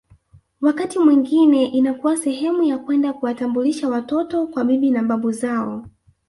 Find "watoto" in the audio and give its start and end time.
3.89-4.47